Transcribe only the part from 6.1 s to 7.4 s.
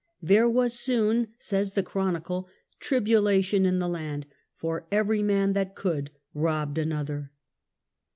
soon robbed another."